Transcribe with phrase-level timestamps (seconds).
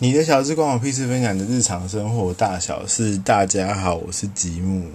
[0.00, 3.16] 你的小事关我屁事，分享的日常生活大小事。
[3.18, 4.90] 大家好，我是吉木。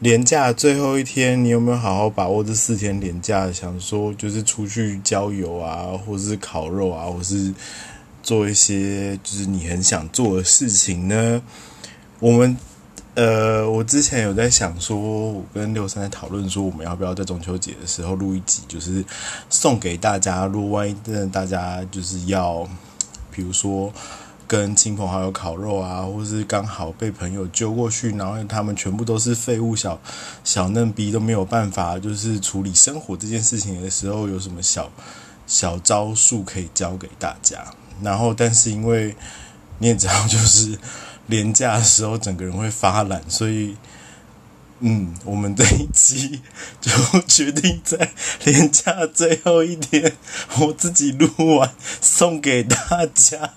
[0.00, 3.52] 连假最后一天，你有没有好好把握这四天年假？
[3.52, 7.54] 想说就是出去郊游啊，或是烤肉啊，或是
[8.20, 11.40] 做一些就是你很想做的事情呢？
[12.18, 12.56] 我们
[13.14, 19.04] 呃，我之前有在想说，我跟六三在讨论说，我们要不要在中秋节的时候录一集，就是
[19.48, 20.46] 送给大家。
[20.46, 22.68] 如果万一真的大家就是要。
[23.36, 23.92] 比如说，
[24.48, 30.00] 跟亲朋好友烤肉啊，或是刚好被朋友揪过去，然后他们全部都是废物小
[30.42, 34.90] 小嫩逼，都没有办法就是处理生活这件事情的时候，有什么小
[35.46, 37.66] 小招数可以教给大家？
[38.02, 39.14] 然后，但是因为
[39.78, 40.78] 你也知道，就是
[41.26, 43.76] 廉价的时候，整个人会发懒，所以，
[44.80, 46.40] 嗯，我们这一期
[46.80, 46.90] 就
[47.26, 48.12] 决定在
[48.44, 50.12] 年假最后一天，
[50.60, 53.54] 我自己录完送给大家。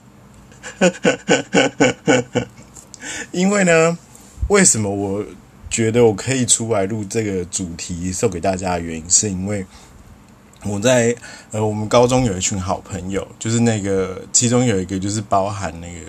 [3.32, 3.98] 因为呢，
[4.48, 5.26] 为什么我
[5.70, 9.66] 觉得我可以出来录这个主题送给大家的原因，是因为。
[10.66, 11.16] 我在
[11.52, 16.06] 呃，我们高中有一群好朋友，就是那个其中有一个就是包含那个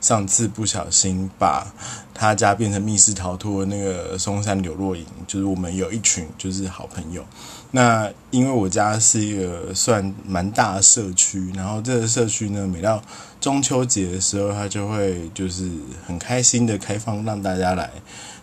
[0.00, 1.66] 上次不小心把
[2.12, 7.24] 他家变成密室逃脱的那个松山柳若营，就是我们有一群就是好朋友。
[7.70, 13.02] 那因为我家是一个算蛮大的社区，然后这个社区呢，每到
[13.40, 15.68] 中秋节的时候，他就会就是
[16.06, 17.90] 很开心的开放让大家来，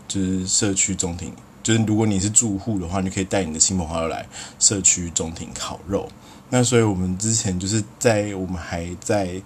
[0.07, 1.31] 就是社区中庭。
[1.63, 4.25] 就是如果你是住户的话，你可以带你的亲朋好友来
[4.59, 6.09] 社区中庭烤肉。
[6.49, 9.41] 那所以我们之前就是在我们还在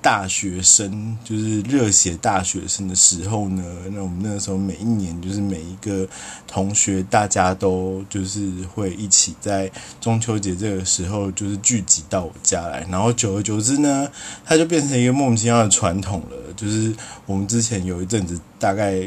[0.00, 6.06] 大学生，就是热血大学生的时候呢，那我们那个时候每一年就是每一个
[6.46, 9.68] 同学，大家都就是会一起在
[10.00, 14.08] 中秋节这个时候就是聚集到我家来，然后久而久之呢，
[14.44, 16.52] 它就变成一个莫名其妙的传统了。
[16.56, 16.94] 就是
[17.26, 19.00] 我们之前有一阵子，大概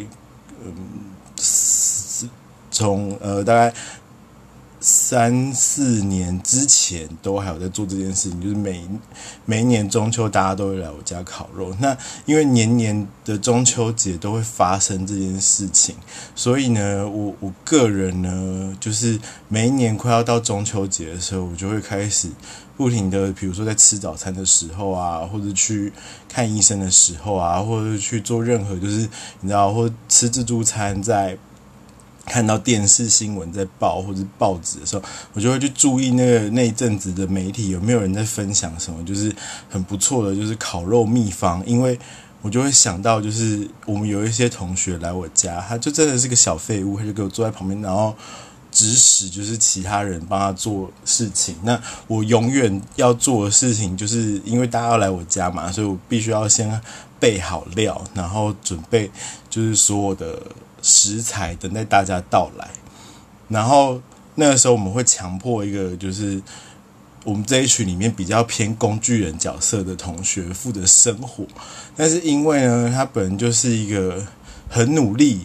[0.65, 0.75] 嗯。
[2.71, 3.73] 从呃大概
[4.83, 8.83] 三四年之前都还有在做这件事情，就是每
[9.45, 11.71] 每一年中秋大家都会来我家烤肉。
[11.79, 15.95] 那因为年年的中秋节都会发生这件事情，
[16.33, 22.29] 所以呢，我我个人呢，就是每一年快要到中秋节的时候，我就会开始
[22.75, 25.93] 不停的，比如说在吃早餐的时候啊，或者去
[26.27, 29.07] 看医生的时候啊，或者去做任何就是
[29.41, 31.37] 你知道，或吃自助餐在。
[32.31, 35.03] 看到电视新闻在报或者报纸的时候，
[35.33, 39.35] 我就会去注意那个那一阵子的媒体有没有人在分享什么，就是
[39.69, 41.61] 很不错的，就是烤肉秘方。
[41.65, 41.99] 因为
[42.41, 48.15] 我就会想到，就是我们有一些同学来我家，他就真的是个小废物，他就给我坐在旁边，然后
[48.71, 51.57] 指使就是其他人帮他做事情。
[51.63, 51.77] 那
[52.07, 56.81] 我永远要做的事情，就是因为大家要来我家嘛，所以我必须要先
[57.19, 59.11] 备好料，然后准备
[59.49, 60.41] 就是所有的。
[60.81, 62.69] 食材等待大家到来，
[63.47, 64.01] 然后
[64.35, 66.41] 那个时候我们会强迫一个，就是
[67.23, 71.45] 我们这一群里面比较偏工具人角色的同学负责生火，
[71.95, 74.25] 但是因为呢，他本人就是一个
[74.69, 75.41] 很努力、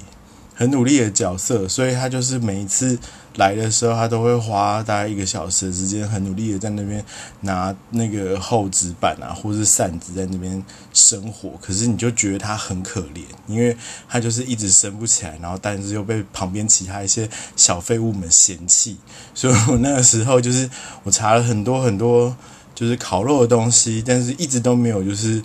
[0.55, 2.99] 很努力的角色，所以他就是每一次。
[3.37, 7.05] 来的时候，他都会花大概一个小时的时间，很努力的在那边
[7.43, 10.65] 拿那个厚纸板啊，或是扇子在那边
[10.95, 11.53] 生火。
[11.61, 13.77] 可是你就觉得他很可怜，因为
[14.09, 18.97] 他就是一直生不起来，然后但是又被旁边其他一些小废物们嫌弃。
[19.35, 20.69] 所以我那个时候就是
[21.05, 22.35] 我查了很多很多
[22.75, 25.43] 就是烤肉的东西，但是一直都没有就是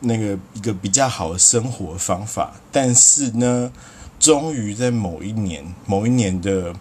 [0.00, 2.52] 那个一个比较好的生活方法。
[2.70, 3.72] 但是呢，
[4.20, 6.74] 终于在某一年，某一年的。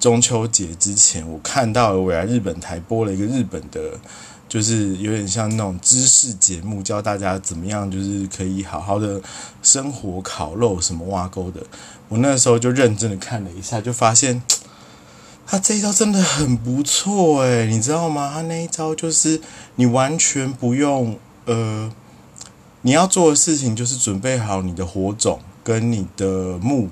[0.00, 3.98] 中秋节之前，我看到未来日本台播了一个日本的，
[4.48, 9.20] 就是有点像那种知识节目，教大家怎么样，就是可以好好的
[9.62, 11.60] 生活、烤肉什么挖沟的。
[12.08, 14.42] 我那时候就认真的看了一下，就发现
[15.46, 18.30] 他这一招真的很不错诶，你知道吗？
[18.32, 19.40] 他那一招就是
[19.74, 21.92] 你完全不用呃，
[22.82, 26.88] 你要做的事情就是准备好你的火种跟你的木。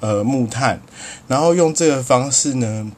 [0.00, 0.80] 呃，木炭，
[1.26, 2.92] 然后用这个方式呢，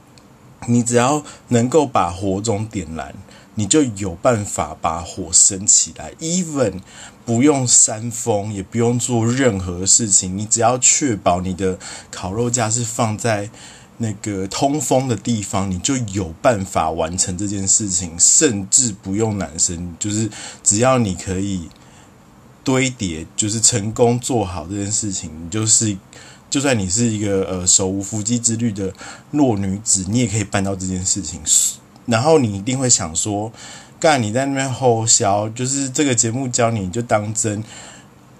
[0.67, 3.15] 你只要能够把火种点燃，
[3.55, 6.13] 你就有办法把火升起来。
[6.21, 6.81] Even
[7.25, 11.79] 不用扇风，也不用做任何事情，你只要确保你的
[12.11, 13.49] 烤肉架是放在
[13.97, 18.15] 那个通风的地方，你就有办法完成这件事情。
[18.19, 20.29] 甚至不用男生，就是
[20.63, 21.71] 只要你可以
[22.63, 25.97] 堆叠，就是成功做好这件事情，你就是。
[26.51, 28.93] 就算你是一个呃手无缚鸡之力的
[29.31, 31.41] 弱女子，你也可以办到这件事情。
[32.07, 33.53] 然后你一定会想说，
[34.01, 37.63] 干你在那边吼笑，就是这个节目教你就当真，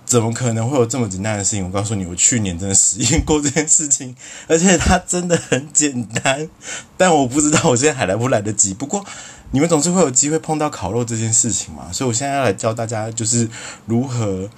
[0.05, 1.65] 怎么可能会有这么简单的事情？
[1.65, 4.17] 我告诉你，我去年真的实验过这件事情，
[4.49, 6.49] 而且它真的很简单，
[6.97, 8.75] 但我不知道我现在还来不来得及。
[8.75, 9.07] 不过
[9.53, 13.49] 你们总是会有机会碰到烤肉这件事情嘛，所以我现在要来教大家，就是
[13.87, 14.51] 如何。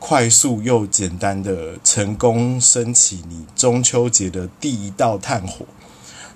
[0.00, 5.66] 快速又简单的成功升起你中秋节的第一道炭火。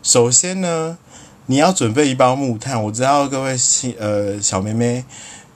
[0.03, 0.99] 首先呢，
[1.47, 2.81] 你要准备一包木炭。
[2.85, 3.57] 我知道各位
[3.99, 5.05] 呃小妹妹、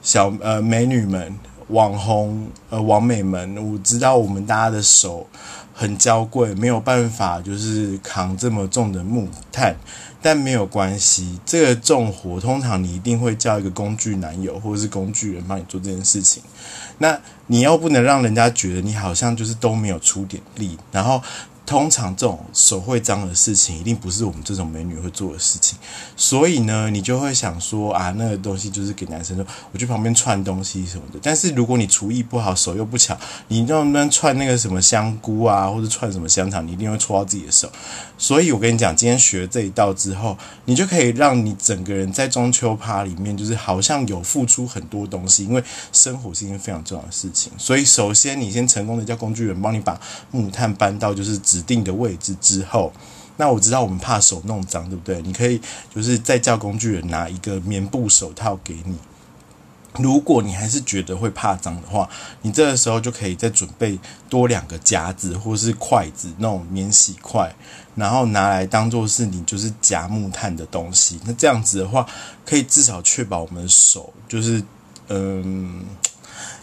[0.02, 1.38] 小呃美女们、
[1.68, 5.28] 网红呃网美们，我知道我们大家的手
[5.74, 9.76] 很娇贵，没有办法就是扛这么重的木炭。
[10.20, 16.42] 但没有关系，这个重活通常你一定会叫一个工具男友或者是工具人帮你做这件事情。
[16.98, 21.22] 那你又不能让人家觉得你好像就是都没有出点力，然后。
[21.68, 25.78] 通常这种手会脏的事情，一定不是我们这种美女会做的事情，
[26.16, 31.20] 所以呢，你就会想说啊，那个东西就是给男生说，我去旁边串东西什么的。
[31.22, 33.14] 但是如果你厨艺不好，手又不巧，
[33.48, 37.70] 你那边串那个什么香菇啊，或者串什么香肠，你一定会戳到自己的手。
[38.16, 45.62] 所以我跟你讲，今天学这一道之后，你就可以让你整个人在中秋趴里面，就是好像有付出很多东西，因为
[45.92, 47.52] 生活是一件非常重要的事情。
[47.58, 50.00] 所以首先你先成功的叫工具人帮你把
[50.30, 52.92] 木炭搬到就是指定的位置之后，
[53.36, 55.20] 那我知道我们怕手弄脏，对不对？
[55.22, 55.60] 你可以
[55.92, 58.96] 就是再叫工具人拿一个棉布手套给你。
[59.94, 62.08] 如果你还是觉得会怕脏的话，
[62.42, 67.52] 你这个时候就可以再准备多两个夹子或是筷子，那种免洗筷，
[67.96, 71.18] 然后拿来当做是你就是夹木炭的东西。
[71.24, 72.06] 那这样子的话，
[72.46, 74.62] 可以至少确保我们手就是
[75.08, 75.84] 嗯。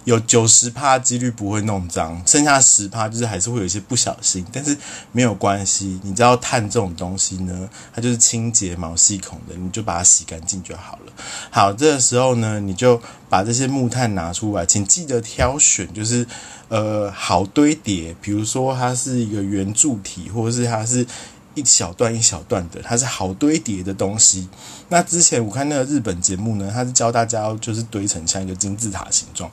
[0.04, 4.78] 有九十趴几率不会弄脏，剩下十趴就是还是会有一些不小心，但是
[5.12, 6.00] 没有关系。
[6.04, 11.14] 你知道碳这种东西呢，它就是清洁毛细孔的，你就把它洗干净就好了。
[11.50, 16.26] 好，这个时候呢，你就把这些木炭拿出来，请记得挑选，就是
[16.68, 21.06] 呃好堆叠，比如说它是一个圆柱体，或者是它是
[21.56, 24.48] 一小段一小段的，它是好堆叠的东西。
[24.90, 29.50] 那之前我看那个日本节目呢，它是教大家就是堆成像一个金字塔形状。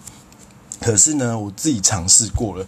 [0.81, 2.67] 可是呢，我自己尝试过了，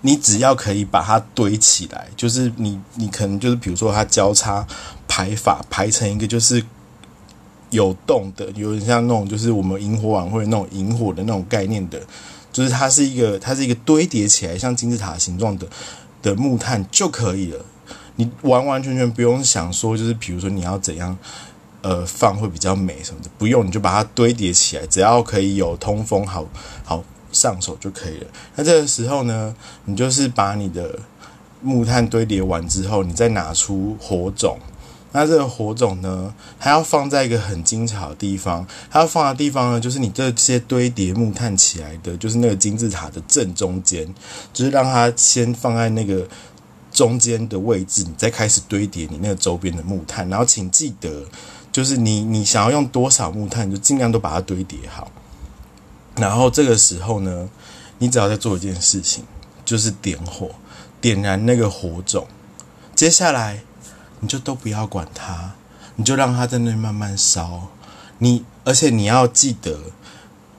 [0.00, 4.66] 你只要可以把它堆起来，就是你你可能就是比如说它交叉
[5.06, 6.64] 排法排成一个就是
[7.70, 12.02] 有洞的，有点像那种就是我们萤火晚会那种萤火的那种概念的，
[12.52, 15.68] 就是它是一个它是一个堆叠起来像金字塔形状的
[16.20, 17.64] 的木炭就可以了。
[18.16, 21.16] 你完完全全不用想说，就是比如说你要怎样
[21.82, 26.46] 呃放会比较美什么的，不用你就把它堆叠起来，只要可以有通风，好
[26.84, 27.02] 好。
[27.32, 28.26] 上手就可以了。
[28.56, 29.56] 那这个时候呢，
[29.86, 30.98] 你就是把你的
[31.62, 34.58] 木炭堆叠完之后，你再拿出火种。
[35.12, 38.66] 那这个火种呢，它要放在一个很精巧的地方。
[38.90, 44.06] 它要放的地方呢，就是你这些堆叠木炭起来的，就是那个金字塔的正中间，
[44.52, 46.28] 就是让它先放在那个
[46.92, 50.28] 中间的位置，你再开始堆叠你那个周边的木炭。
[50.28, 51.24] 然后请记得，
[51.72, 55.10] 就是你你想要用多少木炭，就尽量都把它堆叠好。
[56.16, 57.48] 然后这个时候呢，
[57.98, 59.24] 你只要在做一件事情，
[59.64, 60.50] 就是点火，
[61.00, 62.26] 点燃那个火种。
[62.94, 63.62] 接下来
[64.20, 65.54] 你就都不要管它，
[65.96, 67.68] 你就让它在那慢慢烧。
[68.18, 69.80] 你而且你要记得，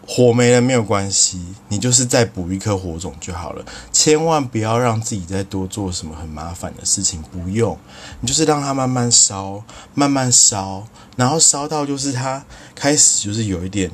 [0.06, 1.40] 火没了没有关系，
[1.70, 3.66] 你就是再补一颗火种就好了。
[3.92, 7.78] 千万不要让自己再多做什么很麻烦的事情，不用，
[8.20, 9.64] 你就是让它慢慢烧，
[9.94, 10.86] 慢慢烧，
[11.16, 12.44] 然后烧到就是它
[12.76, 13.90] 开始就是有一点。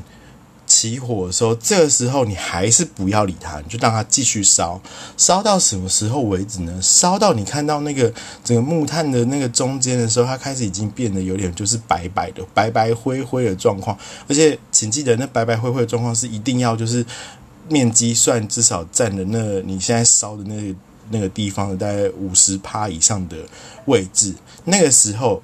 [0.80, 4.80] 起火的时候，这个时候你还是不要理它，你就让它继续烧，
[5.18, 6.80] 烧到什么时候为止呢？
[6.82, 8.14] 烧到你看到那个
[8.46, 13.98] 整个木炭的那个中间的时候，它开始已经变得有点就是白白的、白白灰灰的状况。
[14.30, 17.06] 而且请记得，那白白灰灰的状况是一定要就是
[17.68, 20.76] 面积算至少占的那你现在烧的那个
[21.10, 23.36] 那个地方的大概五十趴以上的
[23.86, 24.34] 位置，
[24.64, 25.42] 那个时候。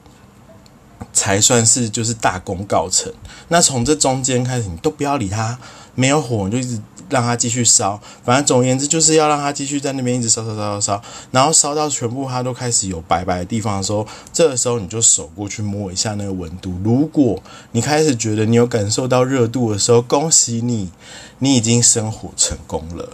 [1.16, 3.12] 才算是就是大功告成。
[3.48, 5.58] 那从这中间开始，你都不要理它，
[5.96, 6.80] 没有火，你就一直
[7.10, 8.00] 让它继续烧。
[8.24, 16.74] 反正总而言之，就是要让它继续在那边一直烧烧烧烧烧，然后烧到全部它都开始有白白的地方的时候，这个时候你就手过去摸一下那个温度。
[16.84, 17.42] 如果
[17.72, 20.92] 你开始觉得你有感受到热度的时候，恭喜你，
[21.40, 23.10] 你已经生火成功了。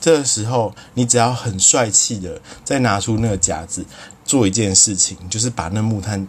[0.00, 3.84] 这个时候，你只要很帅气的再拿出那个夹子，
[4.24, 6.26] 做一件事情，就是把那木炭。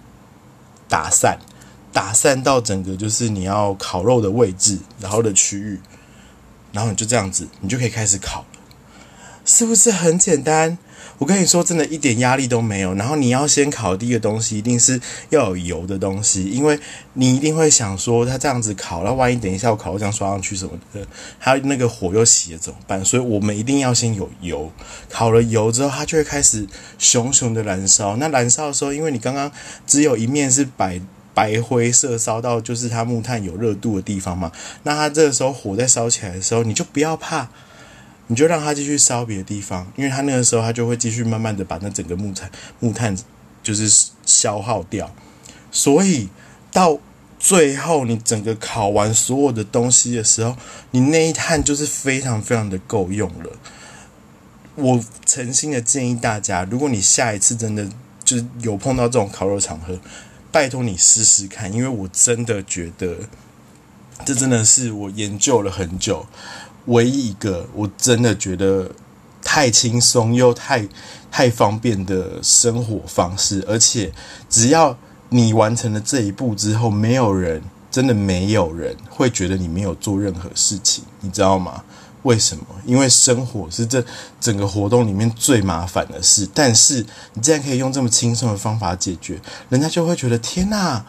[0.96, 1.38] 打散，
[1.92, 5.78] 打散到整个就是你要烤肉的位置，然后的区域，
[6.72, 8.46] 然后你就这样子，你就可以开始烤了。
[9.44, 10.78] 是不是很简单？
[11.18, 12.94] 我跟你说，真的一点压力都没有。
[12.96, 16.78] 然后你要先烤第一个东西，一定是要有油的东西，因为
[17.14, 21.08] 你一定会想说，它这样子烤，那万一等一下我烤肉酱刷上去什么的，
[21.40, 23.04] 还有那个火又熄了怎么办？
[23.06, 24.72] 所以我们一定要先有油。
[25.10, 28.18] 烤了油之后，它就会开始熊熊的燃烧。
[28.18, 29.52] 那燃烧的时候，因为你刚刚
[29.88, 31.00] 只有一面是白
[31.34, 34.52] 白灰色，烧到就是它木炭有热度的地方嘛。
[34.84, 37.50] 那它这个时候火在烧起来的时候，你就不要怕。
[38.28, 43.16] 你就让它继续烧别的地方，因为它那个时候它就会继续慢慢的把那整个木材木炭
[43.62, 45.14] 就是消耗掉，
[45.72, 46.30] 所以
[46.72, 46.98] 到
[47.38, 50.56] 最后你整个烤完所有的东西的时候，
[50.92, 53.52] 你那一炭就是非常非常的够用了。
[54.76, 57.88] 我诚心的建议大家，如果你下一次真的
[58.24, 60.00] 就是有碰到这种烤肉场合，
[60.52, 63.18] 拜托你试试看，因为我真的觉得
[64.26, 66.26] 这真的是我研究了很久。
[66.86, 68.92] 唯一一个我真的觉得
[69.42, 70.88] 太轻松又太
[71.32, 74.12] 太方便的生活方式，而且
[74.50, 74.98] 只要
[75.30, 77.62] 你完成了这一步之后，没有人
[77.92, 81.84] 真的没有人会觉得你没有做任何事情，你知道吗？
[82.24, 82.64] 为什么？
[82.86, 84.04] 因为生活是这
[84.40, 89.40] 整个活动里面最麻烦的事，但是你竟然可以用这么轻松的方法解决，
[89.70, 91.06] 人家就会觉得天哪，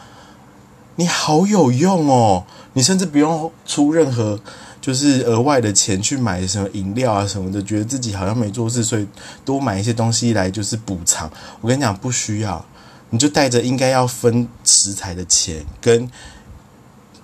[0.97, 2.45] 你好有用哦！
[2.73, 4.39] 你甚至不用出任何。
[4.87, 9.05] 就是额外的钱去买什么饮料啊什么的，觉得自己好像没做事，所以
[9.43, 11.29] 多买一些东西来就是补偿。
[11.59, 12.65] 我跟你讲，不需要，
[13.09, 16.09] 你就带着应该要分食材的钱，跟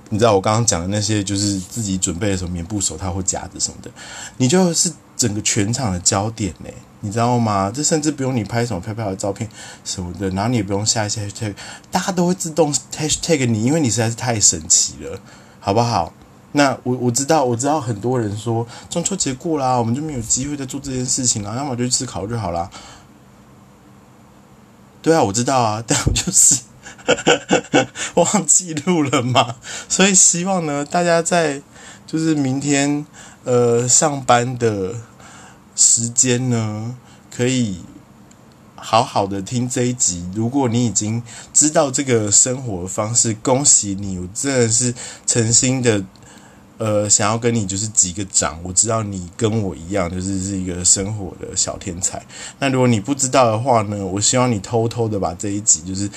[0.09, 3.89] 你知道我刚刚讲的那些，就是自己准备的什么棉布手套或夹子什么的，
[4.35, 7.71] 你就是整个全场的焦点呢，你知道吗？
[7.73, 9.49] 这甚至不用你拍什么漂漂的照片
[9.85, 11.55] 什么的，然后你也不用下一些 hashtag，
[11.89, 15.17] 大家都会自动 hashtag 你，因为你实在是太神奇了，
[15.61, 16.11] 好不好？
[16.55, 22.69] 那我我知道我知道很多人说中秋节过啦，我们就没有机会再做这件事情了，要么就去吃烤肉就好啦。
[25.01, 26.61] 对啊，我知道啊， 但我就是
[28.13, 29.55] 忘记录了嘛，
[29.89, 31.61] 所以希望呢，大家在
[32.05, 33.03] 就是明天
[33.45, 34.93] 呃上班的
[35.75, 36.95] 时间呢，
[37.35, 37.81] 可以
[38.75, 40.29] 好好的听这一集。
[40.35, 44.93] 如果你已经知道这个生活方式，恭喜你，我真的是
[45.25, 46.05] 诚心的。
[46.83, 52.21] 呃，想要跟你就是击个掌，我知道你跟我一样，就是是一个生活的小天才。
[52.59, 56.09] 那如果你不知道的话呢，我希望你偷偷的把这一集就是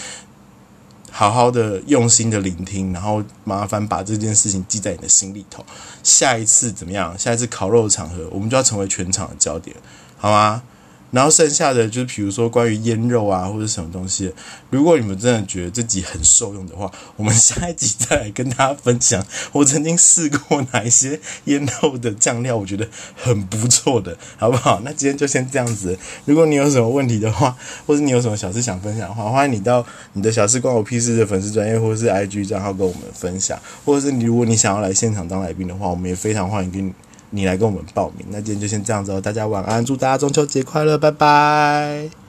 [1.12, 5.64] 好好的用心的聆听，然后麻烦把这件事情记在你的心里头。
[6.02, 7.16] 下一次怎么样？
[7.16, 9.76] 下一次烤肉的场合，我们就要成为全场的焦点，
[10.18, 10.62] 好吗？
[11.10, 14.32] 然后剩下的就是，比如说关于腌肉啊，或者什么东西。
[14.70, 19.24] 如果你们真的觉得自己很受用的话，我们下一集再来跟大家分享。
[19.52, 24.80] 我曾经试过哪一些腌肉的酱料，我觉得很不错的，好不好？
[24.84, 25.96] 那今天就先这样子。
[26.24, 33.58] 如果你有什么问题的话，或者你有什么小事想分享的话，欢迎你到你的小事关我屁事的粉丝专业或者是 IG 账号跟我们分享。
[33.84, 36.92] 或者是你如果你想要来现场当来宾的话，我们也非常欢迎跟你。
[37.30, 42.25] 你来跟我们报名，那今天就先这样子哦，大家晚安，祝大家中秋节快乐，拜拜。